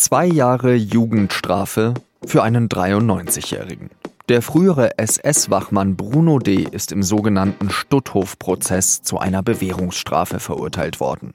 [0.00, 1.92] Zwei Jahre Jugendstrafe
[2.24, 3.90] für einen 93-Jährigen.
[4.30, 6.62] Der frühere SS-Wachmann Bruno D.
[6.62, 11.34] ist im sogenannten Stutthof-Prozess zu einer Bewährungsstrafe verurteilt worden.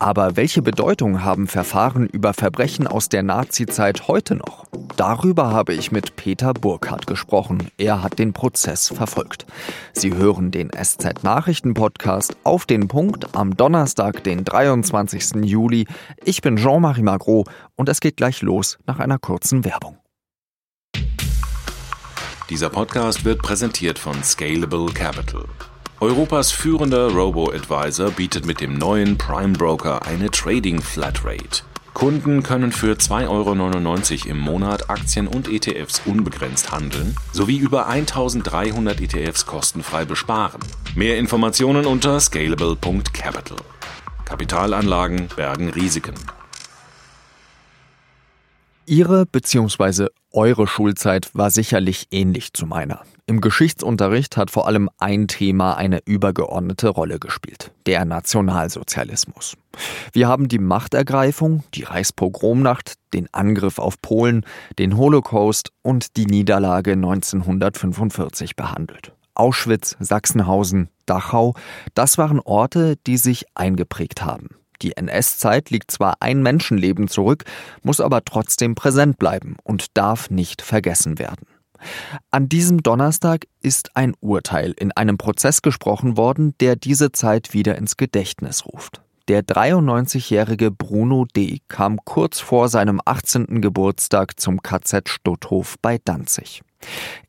[0.00, 4.64] Aber welche Bedeutung haben Verfahren über Verbrechen aus der Nazizeit heute noch?
[4.96, 7.70] Darüber habe ich mit Peter Burkhardt gesprochen.
[7.76, 9.44] Er hat den Prozess verfolgt.
[9.92, 15.44] Sie hören den SZ-Nachrichten-Podcast auf den Punkt am Donnerstag, den 23.
[15.44, 15.86] Juli.
[16.24, 17.44] Ich bin Jean-Marie Magro
[17.76, 19.98] und es geht gleich los nach einer kurzen Werbung.
[22.48, 25.44] Dieser Podcast wird präsentiert von Scalable Capital.
[26.00, 31.62] Europas führender Robo-Advisor bietet mit dem neuen Prime Broker eine Trading Flatrate.
[31.92, 33.28] Kunden können für 2,99
[34.22, 40.62] Euro im Monat Aktien und ETFs unbegrenzt handeln sowie über 1300 ETFs kostenfrei besparen.
[40.94, 43.58] Mehr Informationen unter scalable.capital.
[44.24, 46.14] Kapitalanlagen bergen Risiken.
[48.86, 50.06] Ihre bzw.
[50.32, 53.02] eure Schulzeit war sicherlich ähnlich zu meiner.
[53.30, 59.56] Im Geschichtsunterricht hat vor allem ein Thema eine übergeordnete Rolle gespielt, der Nationalsozialismus.
[60.12, 64.44] Wir haben die Machtergreifung, die Reichspogromnacht, den Angriff auf Polen,
[64.80, 69.12] den Holocaust und die Niederlage 1945 behandelt.
[69.34, 71.54] Auschwitz, Sachsenhausen, Dachau,
[71.94, 74.48] das waren Orte, die sich eingeprägt haben.
[74.82, 77.44] Die NS-Zeit liegt zwar ein Menschenleben zurück,
[77.84, 81.46] muss aber trotzdem präsent bleiben und darf nicht vergessen werden.
[82.30, 87.76] An diesem Donnerstag ist ein Urteil in einem Prozess gesprochen worden, der diese Zeit wieder
[87.76, 89.02] ins Gedächtnis ruft.
[89.28, 91.60] Der 93-jährige Bruno D.
[91.68, 93.60] kam kurz vor seinem 18.
[93.60, 96.62] Geburtstag zum KZ Stutthof bei Danzig.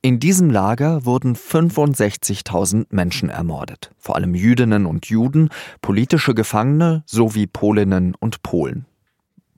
[0.01, 5.49] In diesem Lager wurden 65.000 Menschen ermordet, vor allem Jüdinnen und Juden,
[5.81, 8.85] politische Gefangene sowie Polinnen und Polen.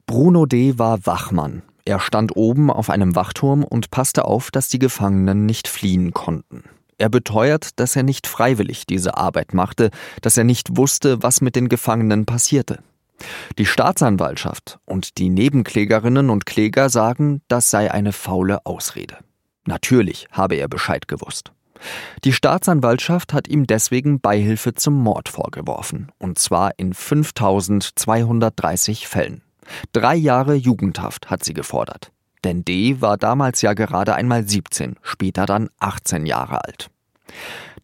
[0.05, 0.77] Bruno D.
[0.77, 1.61] war Wachmann.
[1.85, 6.63] Er stand oben auf einem Wachturm und passte auf, dass die Gefangenen nicht fliehen konnten.
[6.97, 9.89] Er beteuert, dass er nicht freiwillig diese Arbeit machte,
[10.21, 12.79] dass er nicht wusste, was mit den Gefangenen passierte.
[13.57, 19.17] Die Staatsanwaltschaft und die Nebenklägerinnen und Kläger sagen, das sei eine faule Ausrede.
[19.65, 21.51] Natürlich habe er Bescheid gewusst.
[22.23, 29.41] Die Staatsanwaltschaft hat ihm deswegen Beihilfe zum Mord vorgeworfen, und zwar in 5230 Fällen.
[29.91, 32.11] Drei Jahre Jugendhaft hat sie gefordert.
[32.43, 36.89] Denn D war damals ja gerade einmal 17, später dann 18 Jahre alt.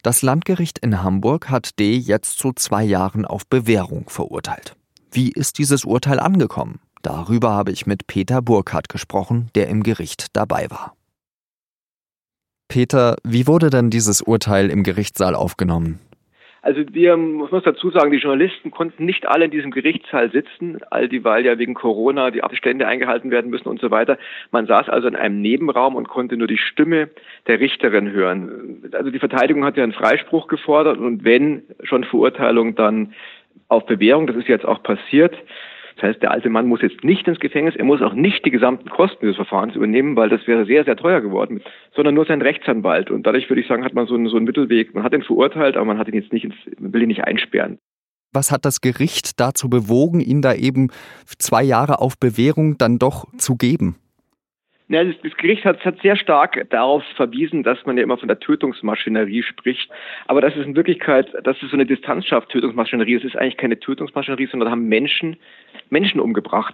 [0.02, 4.76] Das Landgericht in Hamburg hat D jetzt zu zwei Jahren auf Bewährung verurteilt.
[5.12, 6.80] Wie ist dieses Urteil angekommen?
[7.02, 10.96] Darüber habe ich mit Peter Burkhardt gesprochen, der im Gericht dabei war.
[12.68, 16.00] Peter, wie wurde denn dieses Urteil im Gerichtssaal aufgenommen?
[16.70, 20.78] Also wir, muss man dazu sagen, die Journalisten konnten nicht alle in diesem Gerichtssaal sitzen,
[20.92, 24.20] all dieweil ja wegen Corona die Abstände eingehalten werden müssen und so weiter.
[24.52, 27.10] Man saß also in einem Nebenraum und konnte nur die Stimme
[27.48, 28.84] der Richterin hören.
[28.92, 33.16] Also die Verteidigung hat ja einen Freispruch gefordert und wenn schon Verurteilung, dann
[33.68, 34.28] auf Bewährung.
[34.28, 35.36] Das ist jetzt auch passiert.
[36.00, 38.52] Das heißt, der alte Mann muss jetzt nicht ins Gefängnis, er muss auch nicht die
[38.52, 41.62] gesamten Kosten des Verfahrens übernehmen, weil das wäre sehr, sehr teuer geworden,
[41.94, 43.12] sondern nur sein Rechtsanwalt.
[43.12, 44.96] Und dadurch würde ich sagen, hat man so einen, so einen Mittelweg.
[44.96, 47.80] Man hat ihn verurteilt, aber man hat ihn jetzt nicht ins, will ihn nicht einsperren.
[48.32, 50.90] Was hat das Gericht dazu bewogen, ihn da eben
[51.38, 53.98] zwei Jahre auf Bewährung dann doch zu geben?
[54.92, 58.40] Ja, das, Gericht hat, hat sehr stark darauf verwiesen, dass man ja immer von der
[58.40, 59.88] Tötungsmaschinerie spricht.
[60.26, 63.14] Aber das ist in Wirklichkeit, das ist so eine Distanz schafft, Tötungsmaschinerie.
[63.14, 65.38] Es ist eigentlich keine Tötungsmaschinerie, sondern haben Menschen
[65.92, 66.74] Menschen umgebracht.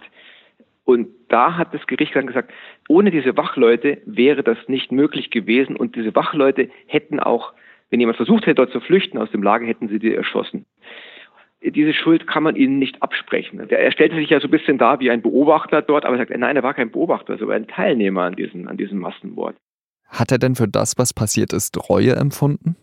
[0.86, 2.52] Und da hat das Gericht dann gesagt,
[2.88, 5.76] ohne diese Wachleute wäre das nicht möglich gewesen.
[5.76, 7.52] Und diese Wachleute hätten auch,
[7.90, 10.64] wenn jemand versucht hätte, dort zu flüchten aus dem Lager, hätten sie die erschossen
[11.70, 13.68] diese Schuld kann man ihnen nicht absprechen.
[13.68, 16.38] Er stellte sich ja so ein bisschen da wie ein Beobachter dort, aber er sagt,
[16.38, 19.56] nein, er war kein Beobachter, sondern ein Teilnehmer an diesem, an diesem Massenmord.
[20.08, 22.76] Hat er denn für das, was passiert ist, Reue empfunden?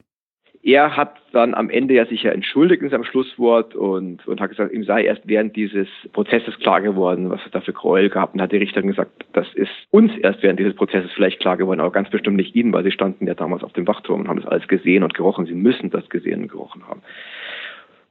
[0.65, 4.49] Er hat dann am Ende ja sich ja entschuldigt in seinem Schlusswort und, und hat
[4.49, 8.33] gesagt, ihm sei erst während dieses Prozesses klar geworden, was es da für Gräuel gab.
[8.33, 11.81] Und hat die Richterin gesagt, das ist uns erst während dieses Prozesses vielleicht klar geworden,
[11.81, 14.39] aber ganz bestimmt nicht Ihnen, weil Sie standen ja damals auf dem Wachturm und haben
[14.39, 15.45] das alles gesehen und gerochen.
[15.47, 17.01] Sie müssen das gesehen und gerochen haben.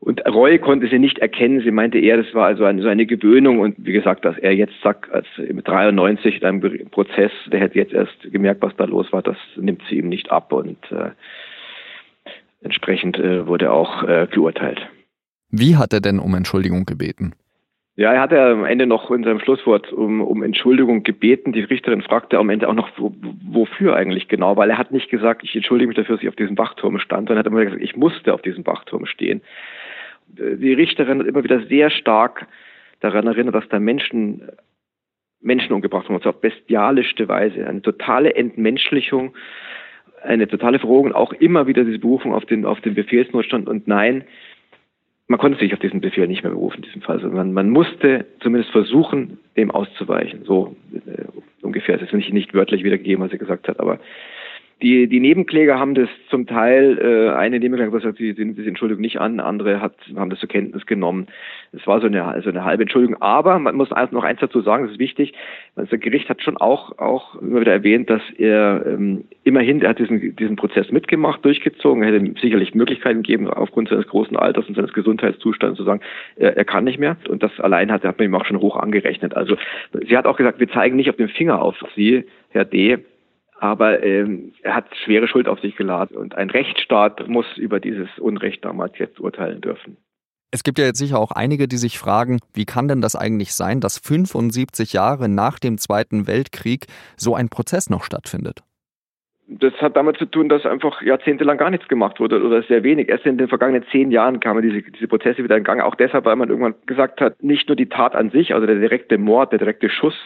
[0.04, 1.60] Und Reue konnte sie nicht erkennen.
[1.60, 3.60] Sie meinte eher, das war also eine, so eine Gewöhnung.
[3.60, 7.78] Und wie gesagt, dass er jetzt sagt, als mit 93 in einem Prozess, der hätte
[7.78, 10.52] jetzt erst gemerkt, was da los war, das nimmt sie ihm nicht ab.
[10.52, 11.10] Und äh,
[12.62, 14.80] entsprechend äh, wurde er auch äh, geurteilt.
[15.50, 17.36] Wie hat er denn um Entschuldigung gebeten?
[17.94, 21.52] Ja, er hat ja am Ende noch in seinem Schlusswort um, um Entschuldigung gebeten.
[21.52, 23.14] Die Richterin fragte am Ende auch noch, wo,
[23.44, 26.34] wofür eigentlich genau, weil er hat nicht gesagt, ich entschuldige mich dafür, dass ich auf
[26.34, 29.42] diesem Wachturm stand, sondern er hat immer gesagt, ich musste auf diesem Wachturm stehen
[30.32, 32.46] die Richterin hat immer wieder sehr stark
[33.00, 34.48] daran erinnert, dass da Menschen
[35.42, 37.66] Menschen umgebracht worden, und zwar auf bestialischste Weise.
[37.66, 39.34] Eine totale Entmenschlichung,
[40.22, 43.68] eine totale Verrohung, auch immer wieder diese Berufung auf den, auf den Befehlsnotstand.
[43.68, 44.24] Und nein,
[45.26, 47.70] man konnte sich auf diesen Befehl nicht mehr berufen in diesem Fall, sondern man, man
[47.70, 50.44] musste zumindest versuchen, dem auszuweichen.
[50.44, 51.24] So äh,
[51.62, 51.96] ungefähr.
[51.96, 53.98] Es ist nicht, nicht wörtlich wiedergegeben, was er gesagt hat, aber
[54.82, 58.68] die, die Nebenkläger haben das zum Teil, äh, eine Nebenkläger hat gesagt, sie nehmen diese
[58.68, 61.28] Entschuldigung nicht an, andere hat, haben das zur Kenntnis genommen.
[61.72, 63.22] Es war so eine, also eine halbe Entschuldigung.
[63.22, 65.34] Aber man muss noch eins dazu sagen, das ist wichtig,
[65.76, 70.00] das Gericht hat schon auch, auch immer wieder erwähnt, dass er ähm, immerhin, er hat
[70.00, 74.74] diesen, diesen Prozess mitgemacht, durchgezogen, er hätte sicherlich Möglichkeiten gegeben, aufgrund seines großen Alters und
[74.74, 76.00] seines Gesundheitszustands zu sagen,
[76.36, 77.16] er, er kann nicht mehr.
[77.28, 79.36] Und das allein hat, hat man ihm auch schon hoch angerechnet.
[79.36, 79.56] Also
[79.92, 82.98] sie hat auch gesagt, wir zeigen nicht auf den Finger auf Sie, Herr D.,
[83.62, 88.08] aber ähm, er hat schwere Schuld auf sich geladen und ein Rechtsstaat muss über dieses
[88.18, 89.98] Unrecht damals jetzt urteilen dürfen.
[90.50, 93.54] Es gibt ja jetzt sicher auch einige, die sich fragen, wie kann denn das eigentlich
[93.54, 96.86] sein, dass 75 Jahre nach dem Zweiten Weltkrieg
[97.16, 98.64] so ein Prozess noch stattfindet?
[99.46, 103.08] Das hat damit zu tun, dass einfach jahrzehntelang gar nichts gemacht wurde oder sehr wenig.
[103.08, 105.80] Erst in den vergangenen zehn Jahren kamen diese, diese Prozesse wieder in Gang.
[105.80, 108.80] Auch deshalb, weil man irgendwann gesagt hat, nicht nur die Tat an sich, also der
[108.80, 110.16] direkte Mord, der direkte Schuss,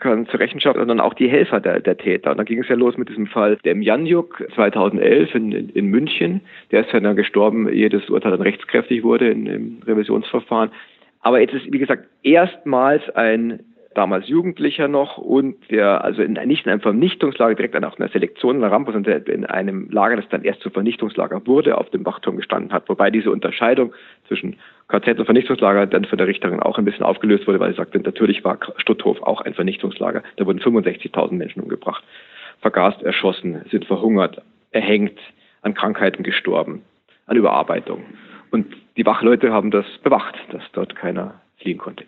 [0.00, 2.30] kann zur Rechenschaft, sondern auch die Helfer der, der Täter.
[2.30, 6.40] Und dann ging es ja los mit diesem Fall dem Janjuk 2011 in, in, München.
[6.70, 10.70] Der ist ja dann gestorben, ehe das Urteil dann rechtskräftig wurde in, im Revisionsverfahren.
[11.20, 13.60] Aber jetzt ist, wie gesagt, erstmals ein
[13.94, 18.56] damals Jugendlicher noch und der also in, nicht in einem Vernichtungslager direkt an einer Selektion
[18.56, 22.06] in der Rampe, sondern in einem Lager, das dann erst zum Vernichtungslager wurde, auf dem
[22.06, 22.88] Wachturm gestanden hat.
[22.88, 23.92] Wobei diese Unterscheidung
[24.28, 24.56] zwischen
[24.88, 28.00] KZ und Vernichtungslager dann von der Richterin auch ein bisschen aufgelöst wurde, weil sie sagte,
[28.00, 30.22] natürlich war Stutthof auch ein Vernichtungslager.
[30.36, 32.02] Da wurden 65.000 Menschen umgebracht,
[32.60, 35.18] vergast, erschossen, sind verhungert, erhängt,
[35.62, 36.82] an Krankheiten gestorben,
[37.26, 38.04] an Überarbeitung.
[38.50, 42.04] Und die Wachleute haben das bewacht, dass dort keiner fliehen konnte.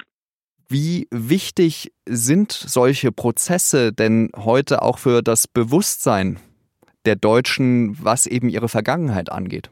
[0.68, 6.38] Wie wichtig sind solche Prozesse denn heute auch für das Bewusstsein
[7.06, 9.70] der Deutschen, was eben ihre Vergangenheit angeht?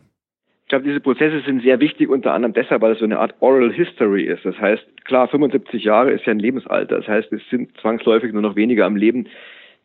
[0.69, 3.35] Ich glaube, diese Prozesse sind sehr wichtig, unter anderem deshalb, weil es so eine Art
[3.41, 4.45] Oral History ist.
[4.45, 6.97] Das heißt, klar, 75 Jahre ist ja ein Lebensalter.
[6.97, 9.29] Das heißt, es sind zwangsläufig nur noch weniger am Leben,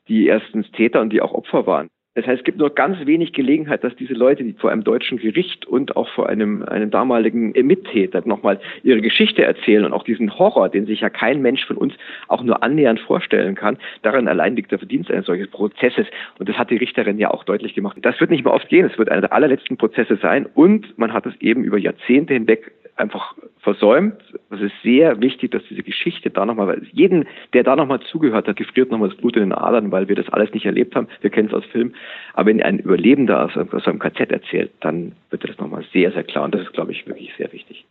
[0.09, 1.87] die erstens Täter und die auch Opfer waren.
[2.15, 5.17] Das heißt, es gibt nur ganz wenig Gelegenheit, dass diese Leute, die vor einem deutschen
[5.17, 10.37] Gericht und auch vor einem, einem damaligen Mittäter nochmal ihre Geschichte erzählen und auch diesen
[10.37, 11.95] Horror, den sich ja kein Mensch von uns
[12.27, 16.05] auch nur annähernd vorstellen kann, daran allein liegt der Verdienst eines solchen Prozesses.
[16.37, 17.97] Und das hat die Richterin ja auch deutlich gemacht.
[18.03, 18.85] Das wird nicht mehr oft gehen.
[18.85, 20.45] Es wird einer der allerletzten Prozesse sein.
[20.53, 24.15] Und man hat es eben über Jahrzehnte hinweg einfach versäumt.
[24.49, 28.47] Es ist sehr wichtig, dass diese Geschichte da nochmal, weil jeden, der da nochmal zugehört
[28.47, 31.07] hat, gefriert nochmal das Blut in den Adern, weil wir das alles nicht erlebt haben.
[31.21, 31.93] Wir kennen es aus Film.
[32.33, 36.23] Aber wenn ein Überlebender aus, aus einem KZ erzählt, dann wird das nochmal sehr, sehr
[36.23, 36.45] klar.
[36.45, 37.85] Und das ist, glaube ich, wirklich sehr wichtig.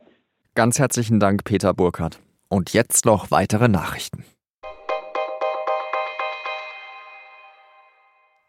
[0.54, 2.20] Ganz herzlichen Dank, Peter Burkhardt.
[2.48, 4.24] Und jetzt noch weitere Nachrichten.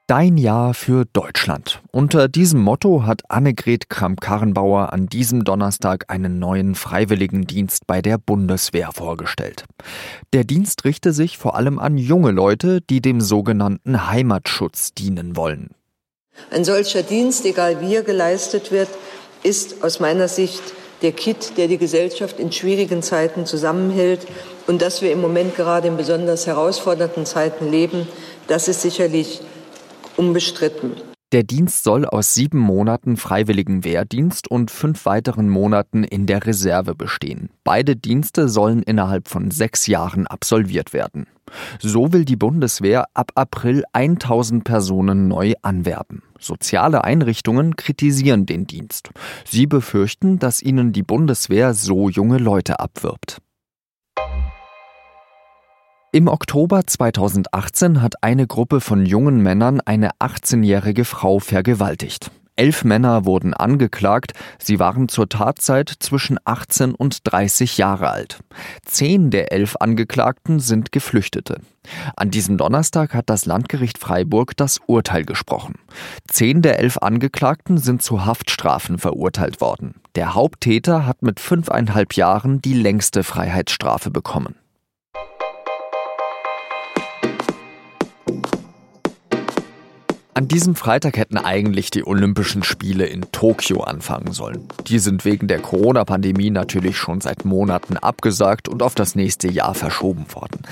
[0.08, 1.82] Dein Jahr für Deutschland.
[1.94, 8.92] Unter diesem Motto hat Annegret Kramp-Karrenbauer an diesem Donnerstag einen neuen Freiwilligendienst bei der Bundeswehr
[8.92, 9.64] vorgestellt.
[10.34, 15.70] Der Dienst richte sich vor allem an junge Leute, die dem sogenannten Heimatschutz dienen wollen.
[16.52, 18.90] Ein solcher Dienst, egal wie er geleistet wird,
[19.42, 20.64] ist aus meiner Sicht
[21.02, 24.28] der Kit, der die Gesellschaft in schwierigen Zeiten zusammenhält.
[24.68, 28.06] Und dass wir im Moment gerade in besonders herausfordernden Zeiten leben,
[28.50, 29.40] das ist sicherlich
[30.18, 30.92] unbestritten.
[31.34, 36.94] Der Dienst soll aus sieben Monaten freiwilligen Wehrdienst und fünf weiteren Monaten in der Reserve
[36.94, 37.50] bestehen.
[37.64, 41.26] Beide Dienste sollen innerhalb von sechs Jahren absolviert werden.
[41.80, 46.22] So will die Bundeswehr ab April 1000 Personen neu anwerben.
[46.40, 49.10] Soziale Einrichtungen kritisieren den Dienst.
[49.44, 53.40] Sie befürchten, dass ihnen die Bundeswehr so junge Leute abwirbt.
[56.16, 62.30] Im Oktober 2018 hat eine Gruppe von jungen Männern eine 18-jährige Frau vergewaltigt.
[62.56, 68.42] Elf Männer wurden angeklagt, sie waren zur Tatzeit zwischen 18 und 30 Jahre alt.
[68.86, 71.62] Zehn der elf Angeklagten sind Geflüchtete.
[72.16, 75.80] An diesem Donnerstag hat das Landgericht Freiburg das Urteil gesprochen.
[76.28, 79.96] Zehn der elf Angeklagten sind zu Haftstrafen verurteilt worden.
[80.14, 84.54] Der Haupttäter hat mit fünfeinhalb Jahren die längste Freiheitsstrafe bekommen.
[90.44, 94.68] An diesem Freitag hätten eigentlich die Olympischen Spiele in Tokio anfangen sollen.
[94.88, 99.74] Die sind wegen der Corona-Pandemie natürlich schon seit Monaten abgesagt und auf das nächste Jahr
[99.74, 100.64] verschoben worden.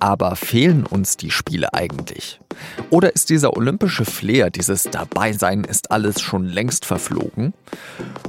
[0.00, 2.40] Aber fehlen uns die Spiele eigentlich?
[2.90, 7.54] Oder ist dieser olympische Flair, dieses Dabeisein ist alles schon längst verflogen?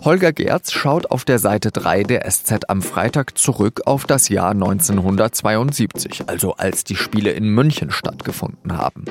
[0.03, 4.51] Holger Gerz schaut auf der Seite 3 der SZ am Freitag zurück auf das Jahr
[4.51, 9.05] 1972, also als die Spiele in München stattgefunden haben.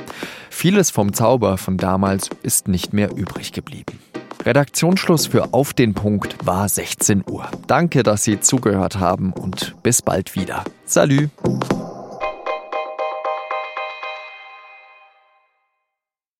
[0.50, 3.98] Vieles vom Zauber von damals ist nicht mehr übrig geblieben.
[4.44, 7.48] Redaktionsschluss für Auf den Punkt war 16 Uhr.
[7.66, 10.64] Danke, dass Sie zugehört haben und bis bald wieder.
[10.84, 11.28] Salü!